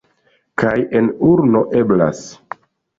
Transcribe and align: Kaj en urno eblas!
Kaj 0.63 0.73
en 1.01 1.13
urno 1.29 1.65
eblas! 1.85 2.27